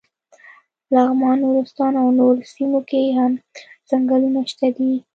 لغمان، 0.93 1.37
نورستان 1.43 1.93
او 2.01 2.07
نورو 2.19 2.41
سیمو 2.53 2.81
کې 2.89 3.15
هم 3.17 3.31
څنګلونه 3.89 4.39
شته 4.51 4.67
دي. 4.77 4.93